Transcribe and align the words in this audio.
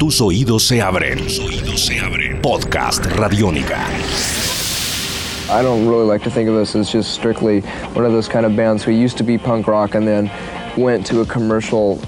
Tus 0.00 0.18
oídos 0.22 0.62
se 0.62 0.80
abren. 0.80 1.18
Tus 1.18 1.38
oídos 1.40 1.80
se 1.80 2.00
abren. 2.00 2.40
Podcast 2.40 3.04
Radiónica. 3.04 3.86
I 5.50 5.62
don't 5.62 5.86
really 5.86 6.06
like 6.06 6.22
to 6.24 6.30
think 6.30 6.48
of 6.48 6.54
us 6.54 6.74
as 6.74 6.90
just 6.90 7.12
strictly 7.12 7.60
one 7.92 8.06
of 8.06 8.12
those 8.12 8.26
kind 8.26 8.46
of 8.46 8.56
bands 8.56 8.82
who 8.82 8.92
used 8.92 9.18
to 9.18 9.22
be 9.22 9.36
punk 9.36 9.66
rock 9.66 9.94
and 9.94 10.08
then 10.08 10.30
went 10.78 11.06
to 11.08 11.20
a 11.20 11.26
commercial 11.26 12.00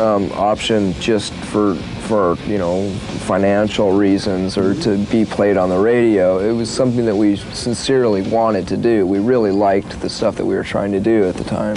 um, 0.00 0.28
option 0.32 0.92
just 0.94 1.32
for 1.32 1.76
for 2.08 2.36
you 2.48 2.58
know 2.58 2.90
financial 3.28 3.92
reasons 3.92 4.58
or 4.58 4.74
to 4.82 4.98
be 5.12 5.24
played 5.24 5.56
on 5.56 5.68
the 5.68 5.78
radio. 5.78 6.40
It 6.40 6.52
was 6.52 6.68
something 6.68 7.06
that 7.06 7.14
we 7.14 7.36
sincerely 7.36 8.22
wanted 8.22 8.66
to 8.66 8.76
do. 8.76 9.06
We 9.06 9.20
really 9.20 9.52
liked 9.52 10.00
the 10.00 10.08
stuff 10.08 10.34
that 10.34 10.44
we 10.44 10.56
were 10.56 10.64
trying 10.64 10.90
to 10.90 11.00
do 11.00 11.28
at 11.28 11.36
the 11.36 11.44
time. 11.44 11.76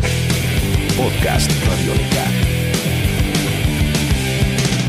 Podcast 0.98 1.50
Radiónica. 1.62 2.43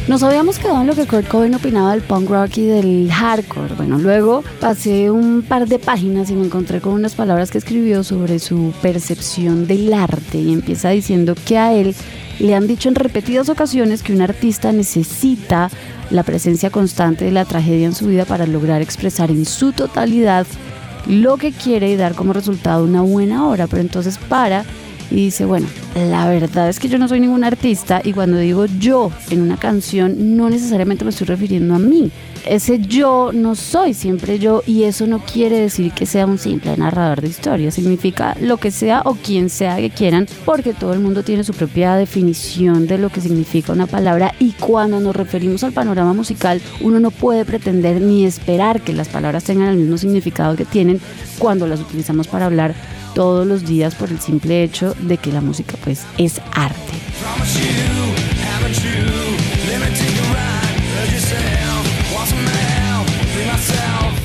Nos 0.07 0.23
habíamos 0.23 0.59
quedado 0.59 0.83
en 0.83 0.87
lo 0.87 0.95
que 0.95 1.07
Kurt 1.07 1.29
Cobain 1.29 1.55
opinaba 1.55 1.93
del 1.93 2.03
punk 2.03 2.29
rock 2.29 2.59
y 2.59 2.67
del 2.67 3.11
hardcore. 3.11 3.75
Bueno, 3.75 3.99
luego 3.99 4.45
pasé 4.61 5.11
un 5.11 5.41
par 5.41 5.67
de 5.67 5.79
páginas 5.79 6.29
y 6.29 6.35
me 6.35 6.45
encontré 6.45 6.83
con 6.83 6.93
unas 6.93 7.15
palabras 7.15 7.51
que 7.51 7.57
escribió 7.57 8.05
sobre 8.05 8.39
su 8.39 8.75
percepción 8.83 9.67
del 9.67 9.95
arte 9.95 10.37
y 10.37 10.53
empieza 10.53 10.91
diciendo 10.91 11.35
que 11.47 11.57
a 11.57 11.73
él 11.73 11.95
le 12.39 12.55
han 12.55 12.67
dicho 12.67 12.91
en 12.91 12.97
repetidas 12.97 13.49
ocasiones 13.49 14.03
que 14.03 14.13
un 14.13 14.21
artista 14.21 14.73
necesita 14.73 15.71
la 16.11 16.23
presencia 16.23 16.69
constante 16.69 17.25
de 17.25 17.31
la 17.31 17.47
tragedia 17.47 17.87
en 17.87 17.95
su 17.95 18.09
vida 18.09 18.27
para 18.27 18.47
lograr 18.47 18.83
expresar 18.83 19.31
en 19.31 19.47
su 19.47 19.73
totalidad 19.73 20.47
lo 21.07 21.39
que 21.39 21.51
quiere 21.51 21.91
y 21.91 21.97
dar 21.97 22.15
como 22.15 22.35
resultado 22.35 22.85
una 22.85 23.01
buena 23.01 23.49
obra. 23.49 23.69
Pero 23.69 23.81
entonces 23.81 24.19
para 24.19 24.67
y 25.11 25.17
dice, 25.17 25.45
bueno, 25.45 25.67
la 25.95 26.29
verdad 26.29 26.69
es 26.69 26.81
que 26.81 26.89
yo 26.89 26.99
no 26.99 27.09
soy 27.09 27.21
ningún 27.21 27.45
artista 27.45 28.01
y 28.03 28.13
cuando 28.13 28.39
digo 28.39 28.67
yo 28.67 29.11
en 29.31 29.43
una 29.43 29.57
canción 29.57 30.37
no 30.37 30.51
necesariamente 30.51 31.05
me 31.05 31.11
estoy 31.11 31.27
refiriendo 31.27 31.75
a 31.75 31.79
mí. 31.79 32.11
Ese 32.47 32.79
yo 32.79 33.31
no 33.33 33.55
soy 33.55 33.95
siempre 33.95 34.39
yo 34.39 34.63
y 34.67 34.83
eso 34.83 35.07
no 35.07 35.21
quiere 35.21 35.61
decir 35.61 35.93
que 35.93 36.05
sea 36.05 36.27
un 36.27 36.39
simple 36.39 36.77
narrador 36.77 37.23
de 37.23 37.29
historias, 37.29 37.75
significa 37.75 38.37
lo 38.39 38.59
que 38.59 38.71
sea 38.71 39.01
o 39.07 39.15
quien 39.15 39.49
sea 39.49 39.77
que 39.77 39.89
quieran, 39.89 40.27
porque 40.45 40.75
todo 40.75 40.93
el 40.93 41.01
mundo 41.01 41.23
tiene 41.23 41.43
su 41.43 41.55
propia 41.55 41.95
definición 41.95 42.87
de 42.87 42.99
lo 42.99 43.09
que 43.09 43.23
significa 43.23 43.73
una 43.73 43.87
palabra 43.87 44.35
y 44.39 44.53
cuando 44.53 45.01
nos 45.01 45.17
referimos 45.17 45.65
al 45.65 45.73
panorama 45.73 46.13
musical 46.13 46.61
uno 46.83 47.01
no 47.01 47.11
puede 47.11 47.47
pretender 47.47 48.03
ni 48.03 48.27
esperar 48.27 48.83
que 48.83 48.93
las 48.93 49.09
palabras 49.09 49.45
tengan 49.45 49.69
el 49.69 49.79
mismo 49.79 49.97
significado 49.97 50.55
que 50.55 50.67
tienen 50.67 51.01
cuando 51.39 51.67
las 51.67 51.81
utilizamos 51.81 52.29
para 52.29 52.45
hablar 52.45 52.75
todos 53.15 53.47
los 53.47 53.65
días 53.65 53.95
por 53.95 54.11
el 54.11 54.21
simple 54.21 54.63
hecho 54.63 54.95
de 55.01 55.17
que 55.17 55.33
la 55.33 55.41
música 55.41 55.77
pues 55.83 56.05
es 56.19 56.41
arte. 56.53 56.95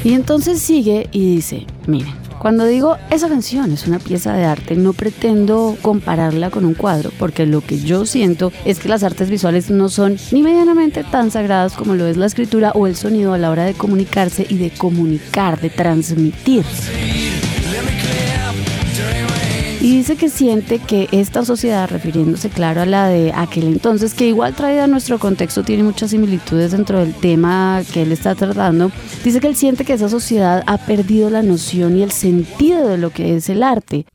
Y 0.04 0.14
entonces 0.14 0.62
sigue 0.62 1.08
y 1.12 1.36
dice, 1.36 1.68
miren, 1.86 2.14
cuando 2.40 2.66
digo 2.66 2.96
esa 3.12 3.28
canción 3.28 3.74
es 3.74 3.86
una 3.86 4.00
pieza 4.00 4.34
de 4.34 4.46
arte, 4.46 4.76
no 4.76 4.94
pretendo 4.94 5.76
compararla 5.82 6.50
con 6.50 6.64
un 6.64 6.74
cuadro, 6.74 7.12
porque 7.20 7.46
lo 7.46 7.60
que 7.60 7.80
yo 7.80 8.06
siento 8.06 8.54
es 8.64 8.80
que 8.80 8.88
las 8.88 9.04
artes 9.04 9.30
visuales 9.30 9.70
no 9.70 9.90
son 9.90 10.18
ni 10.32 10.42
medianamente 10.42 11.04
tan 11.04 11.32
sagradas 11.32 11.74
como 11.74 11.96
lo 11.96 12.08
es 12.08 12.16
la 12.16 12.28
escritura 12.28 12.72
o 12.76 12.88
el 12.88 12.96
sonido 12.96 13.34
a 13.34 13.38
la 13.38 13.52
hora 13.52 13.66
de 13.66 13.74
comunicarse 13.74 14.46
y 14.48 14.58
de 14.58 14.72
comunicar, 14.72 15.60
de 15.60 15.70
transmitir. 15.70 16.64
Dice 20.00 20.16
que 20.16 20.30
siente 20.30 20.80
que 20.80 21.10
esta 21.12 21.44
sociedad, 21.44 21.90
refiriéndose 21.90 22.48
claro 22.48 22.80
a 22.80 22.86
la 22.86 23.10
de 23.10 23.34
aquel 23.36 23.66
entonces, 23.66 24.14
que 24.14 24.28
igual 24.28 24.56
traída 24.56 24.86
a 24.86 24.88
nuestro 24.88 25.20
contexto 25.20 25.64
tiene 25.64 25.84
muchas 25.84 26.12
similitudes 26.12 26.72
dentro 26.72 27.00
del 27.00 27.14
tema 27.14 27.82
que 27.92 28.04
él 28.04 28.14
está 28.14 28.34
tratando, 28.34 28.94
dice 29.26 29.42
que 29.42 29.48
él 29.48 29.58
siente 29.58 29.84
que 29.84 29.92
esa 29.92 30.08
sociedad 30.08 30.64
ha 30.68 30.78
perdido 30.78 31.30
la 31.30 31.42
noción 31.42 31.98
y 31.98 32.04
el 32.04 32.12
sentido 32.12 32.88
de 32.88 32.98
lo 32.98 33.10
que 33.10 33.36
es 33.36 33.50
el 33.50 33.62
arte. 33.62 34.06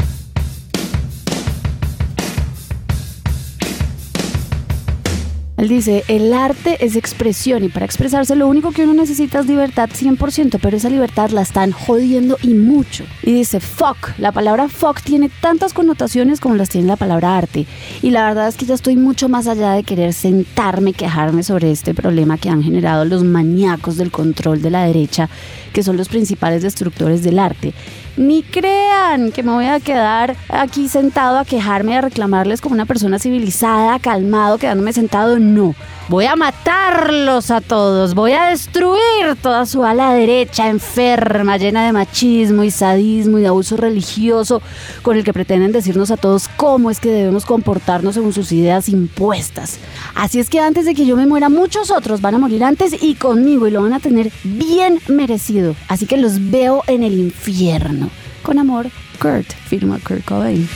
Él 5.65 5.71
dice, 5.71 6.05
el 6.09 6.35
arte 6.35 6.77
es 6.85 6.95
expresión 6.95 7.65
y 7.65 7.71
para 7.71 7.87
expresarse 7.87 8.37
lo 8.37 8.49
único 8.49 8.71
que 8.71 8.83
uno 8.83 8.93
necesita 8.93 9.41
es 9.41 9.47
libertad 9.47 9.89
100%, 9.89 10.59
pero 10.61 10.77
esa 10.77 10.91
libertad 10.91 11.31
la 11.31 11.41
están 11.41 11.73
jodiendo 11.73 12.37
y 12.43 12.53
mucho. 12.53 13.07
Y 13.23 13.33
dice, 13.33 13.61
fuck, 13.61 14.11
la 14.19 14.31
palabra 14.31 14.69
fuck 14.69 15.01
tiene 15.01 15.31
tantas 15.41 15.73
connotaciones 15.73 16.39
como 16.39 16.55
las 16.55 16.69
tiene 16.69 16.87
la 16.87 16.97
palabra 16.97 17.39
arte. 17.39 17.65
Y 18.03 18.11
la 18.11 18.27
verdad 18.27 18.49
es 18.49 18.59
que 18.59 18.67
ya 18.67 18.75
estoy 18.75 18.97
mucho 18.97 19.31
más 19.31 19.47
allá 19.47 19.73
de 19.73 19.85
querer 19.85 20.13
sentarme, 20.13 20.93
quejarme 20.93 21.43
sobre 21.43 21.71
este 21.71 21.95
problema 21.95 22.37
que 22.37 22.51
han 22.51 22.63
generado 22.63 23.07
los 23.07 23.25
maníacos 23.25 23.97
del 23.97 24.11
control 24.11 24.61
de 24.61 24.69
la 24.69 24.85
derecha, 24.85 25.31
que 25.73 25.83
son 25.83 25.97
los 25.97 26.11
principales 26.11 26.63
destructores 26.63 27.23
del 27.23 27.39
arte. 27.39 27.73
Ni 28.17 28.43
crean 28.43 29.33
que 29.33 29.43
me 29.43 29.53
voy 29.53 29.67
a 29.67 29.81
quedar 29.81 30.37
aquí 30.49 30.89
sentado 30.89 31.39
a 31.39 31.45
quejarme 31.45 31.93
y 31.93 31.95
a 31.97 32.01
reclamarles 32.01 32.61
como 32.61 32.75
una 32.75 32.87
persona 32.87 33.19
civilizada, 33.19 33.99
calmado, 33.99 34.59
quedándome 34.59 34.93
sentado. 34.93 35.39
No. 35.39 35.75
Voy 36.09 36.27
a 36.27 36.37
matarlos 36.37 37.51
a 37.51 37.63
todos. 37.63 38.15
Voy 38.15 38.33
a 38.33 38.49
destruir 38.49 39.37
toda 39.41 39.65
su 39.65 39.85
ala 39.85 40.13
derecha 40.13 40.69
enferma, 40.69 41.57
llena 41.57 41.87
de 41.87 41.93
machismo 41.93 42.63
y 42.63 42.71
sadismo 42.71 43.39
y 43.39 43.41
de 43.41 43.49
abuso 43.49 43.79
religioso, 43.79 44.61
con 45.01 45.17
el 45.17 45.25
que 45.25 45.33
pretenden 45.33 45.73
decirnos 45.73 46.11
a 46.11 46.19
todos 46.19 46.49
cómo 46.57 46.91
es 46.91 47.01
que 47.01 47.11
debemos 47.11 47.47
comportarnos 47.47 48.15
según 48.15 48.35
sus 48.35 48.53
ideas 48.53 48.91
impuestas. 48.91 49.79
Así 50.15 50.39
es 50.39 50.51
que 50.51 50.61
antes 50.61 50.85
de 50.85 50.95
que 50.95 51.07
yo 51.07 51.17
me 51.17 51.27
muera, 51.27 51.49
muchos 51.49 51.91
otros 51.91 52.21
van 52.21 52.35
a 52.35 52.39
morir 52.39 52.65
antes 52.65 53.03
y 53.03 53.15
conmigo 53.15 53.67
y 53.67 53.71
lo 53.71 53.83
van 53.83 53.95
a 53.95 54.01
tener 54.01 54.31
bien 54.43 55.01
merecido. 55.09 55.75
Así 55.89 56.05
que 56.05 56.19
los 56.19 56.51
veo 56.51 56.83
en 56.87 57.03
el 57.03 57.19
infierno. 57.19 58.04
Con 58.45 58.59
amor, 58.59 58.91
Kurt, 59.19 59.47
firma 59.69 59.99
Kurt 60.07 60.23
Cobain. 60.23 60.69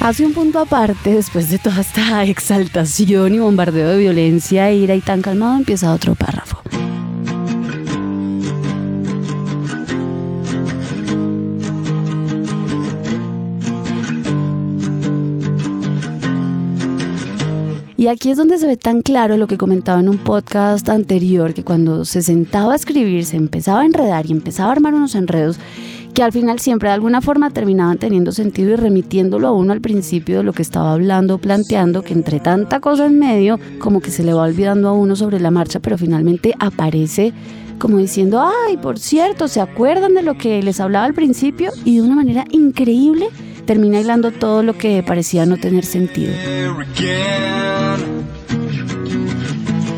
Hace 0.00 0.26
un 0.26 0.32
punto 0.34 0.58
aparte, 0.58 1.14
después 1.14 1.48
de 1.48 1.58
toda 1.58 1.80
esta 1.80 2.24
exaltación 2.26 3.34
y 3.34 3.38
bombardeo 3.38 3.90
de 3.90 3.98
violencia, 3.98 4.72
ira 4.72 4.96
y 4.96 5.00
tan 5.00 5.22
calmado, 5.22 5.56
empieza 5.56 5.92
otro 5.92 6.16
párrafo. 6.16 6.55
Y 18.06 18.08
aquí 18.08 18.30
es 18.30 18.36
donde 18.36 18.56
se 18.56 18.68
ve 18.68 18.76
tan 18.76 19.02
claro 19.02 19.36
lo 19.36 19.48
que 19.48 19.58
comentaba 19.58 19.98
en 19.98 20.08
un 20.08 20.18
podcast 20.18 20.88
anterior, 20.88 21.54
que 21.54 21.64
cuando 21.64 22.04
se 22.04 22.22
sentaba 22.22 22.74
a 22.74 22.76
escribir, 22.76 23.24
se 23.24 23.36
empezaba 23.36 23.80
a 23.80 23.84
enredar 23.84 24.26
y 24.26 24.30
empezaba 24.30 24.68
a 24.68 24.72
armar 24.74 24.94
unos 24.94 25.16
enredos 25.16 25.58
que 26.14 26.22
al 26.22 26.30
final 26.30 26.60
siempre 26.60 26.88
de 26.88 26.94
alguna 26.94 27.20
forma 27.20 27.50
terminaban 27.50 27.98
teniendo 27.98 28.30
sentido 28.30 28.70
y 28.70 28.76
remitiéndolo 28.76 29.48
a 29.48 29.52
uno 29.52 29.72
al 29.72 29.80
principio 29.80 30.36
de 30.36 30.44
lo 30.44 30.52
que 30.52 30.62
estaba 30.62 30.92
hablando, 30.92 31.38
planteando, 31.38 32.02
que 32.02 32.12
entre 32.12 32.38
tanta 32.38 32.78
cosa 32.78 33.06
en 33.06 33.18
medio, 33.18 33.58
como 33.80 34.00
que 34.00 34.12
se 34.12 34.22
le 34.22 34.34
va 34.34 34.42
olvidando 34.42 34.88
a 34.88 34.92
uno 34.92 35.16
sobre 35.16 35.40
la 35.40 35.50
marcha, 35.50 35.80
pero 35.80 35.98
finalmente 35.98 36.54
aparece 36.60 37.32
como 37.80 37.98
diciendo, 37.98 38.40
ay, 38.40 38.76
por 38.76 39.00
cierto, 39.00 39.48
¿se 39.48 39.60
acuerdan 39.60 40.14
de 40.14 40.22
lo 40.22 40.38
que 40.38 40.62
les 40.62 40.78
hablaba 40.78 41.06
al 41.06 41.14
principio? 41.14 41.72
Y 41.84 41.96
de 41.96 42.02
una 42.02 42.14
manera 42.14 42.44
increíble 42.52 43.30
termina 43.66 44.00
hilando 44.00 44.30
todo 44.30 44.62
lo 44.62 44.78
que 44.78 45.02
parecía 45.02 45.44
no 45.44 45.56
tener 45.58 45.84
sentido. 45.84 46.32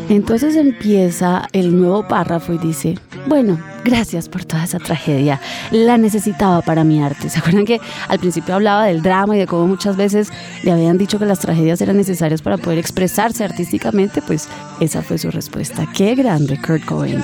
Entonces 0.09 0.55
empieza 0.55 1.47
el 1.53 1.79
nuevo 1.79 2.07
párrafo 2.07 2.51
y 2.53 2.57
dice, 2.57 2.97
bueno, 3.27 3.59
gracias 3.85 4.27
por 4.27 4.43
toda 4.43 4.63
esa 4.63 4.79
tragedia, 4.79 5.39
la 5.71 5.97
necesitaba 5.97 6.61
para 6.61 6.83
mi 6.83 7.01
arte. 7.01 7.29
¿Se 7.29 7.37
acuerdan 7.37 7.65
que 7.65 7.79
al 8.07 8.17
principio 8.17 8.55
hablaba 8.55 8.85
del 8.85 9.03
drama 9.03 9.35
y 9.35 9.39
de 9.39 9.45
cómo 9.45 9.67
muchas 9.67 9.97
veces 9.97 10.29
le 10.63 10.71
habían 10.71 10.97
dicho 10.97 11.19
que 11.19 11.25
las 11.25 11.39
tragedias 11.39 11.79
eran 11.81 11.97
necesarias 11.97 12.41
para 12.41 12.57
poder 12.57 12.79
expresarse 12.79 13.43
artísticamente? 13.43 14.23
Pues 14.23 14.49
esa 14.79 15.03
fue 15.03 15.19
su 15.19 15.29
respuesta. 15.29 15.87
Qué 15.95 16.15
grande, 16.15 16.59
Kurt 16.59 16.85
Cobain. 16.85 17.21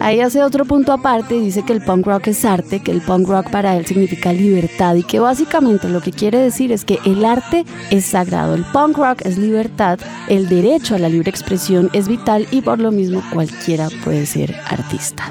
Ahí 0.00 0.20
hace 0.20 0.42
otro 0.42 0.64
punto 0.64 0.92
aparte 0.92 1.36
y 1.36 1.40
dice 1.40 1.62
que 1.64 1.72
el 1.72 1.82
punk 1.82 2.06
rock 2.06 2.28
es 2.28 2.44
arte, 2.44 2.80
que 2.80 2.90
el 2.90 3.00
punk 3.00 3.28
rock 3.28 3.50
para 3.50 3.76
él 3.76 3.84
significa 3.84 4.32
libertad 4.32 4.94
y 4.94 5.02
que 5.02 5.18
básicamente 5.18 5.88
lo 5.88 6.00
que 6.00 6.12
quiere 6.12 6.38
decir 6.38 6.72
es 6.72 6.84
que 6.84 6.98
el 7.04 7.24
arte 7.24 7.64
es 7.90 8.06
sagrado, 8.06 8.54
el 8.54 8.64
punk 8.64 8.96
rock 8.96 9.22
es 9.24 9.38
libertad, 9.38 9.98
el 10.28 10.48
derecho 10.48 10.94
a 10.94 10.98
la 10.98 11.08
libre 11.08 11.30
expresión 11.30 11.90
es 11.92 12.08
vital 12.08 12.46
y 12.50 12.62
por 12.62 12.78
lo 12.78 12.92
mismo 12.92 13.22
cualquiera 13.32 13.88
puede 14.04 14.26
ser 14.26 14.54
artista. 14.66 15.30